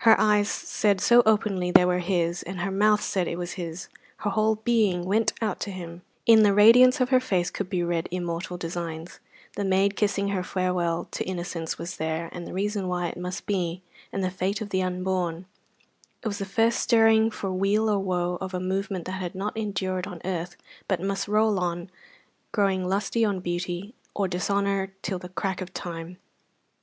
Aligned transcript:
Her 0.00 0.20
eyes 0.20 0.50
said 0.50 1.00
so 1.00 1.22
openly 1.24 1.70
they 1.70 1.86
were 1.86 2.00
his, 2.00 2.42
and 2.42 2.60
her 2.60 2.70
mouth 2.70 3.02
said 3.02 3.26
it 3.26 3.38
was 3.38 3.52
his, 3.52 3.88
her 4.18 4.28
whole 4.28 4.56
being 4.56 5.06
went 5.06 5.32
out 5.40 5.60
to 5.60 5.70
him; 5.70 6.02
in 6.26 6.42
the 6.42 6.52
radiance 6.52 7.00
of 7.00 7.08
her 7.08 7.20
face 7.20 7.48
could 7.48 7.70
be 7.70 7.82
read 7.82 8.06
immortal 8.10 8.58
designs: 8.58 9.18
the 9.54 9.64
maid 9.64 9.96
kissing 9.96 10.28
her 10.28 10.42
farewell 10.42 11.08
to 11.12 11.24
innocence 11.24 11.78
was 11.78 11.96
there, 11.96 12.28
and 12.32 12.46
the 12.46 12.52
reason 12.52 12.86
why 12.86 13.06
it 13.08 13.16
must 13.16 13.46
be, 13.46 13.80
and 14.12 14.22
the 14.22 14.30
fate 14.30 14.60
of 14.60 14.68
the 14.68 14.82
unborn; 14.82 15.46
it 16.22 16.28
was 16.28 16.36
the 16.36 16.44
first 16.44 16.78
stirring 16.78 17.30
for 17.30 17.50
weal 17.50 17.88
or 17.88 17.98
woe 17.98 18.36
of 18.42 18.52
a 18.52 18.60
movement 18.60 19.06
that 19.06 19.12
has 19.12 19.34
no 19.34 19.52
end 19.56 19.80
on 19.82 20.20
earth, 20.26 20.58
but 20.86 21.00
must 21.00 21.28
roll 21.28 21.58
on, 21.58 21.88
growing 22.52 22.86
lusty 22.86 23.24
on 23.24 23.40
beauty 23.40 23.94
or 24.14 24.28
dishonour 24.28 24.92
till 25.00 25.18
the 25.18 25.30
crack 25.30 25.62
of 25.62 25.72
time. 25.72 26.18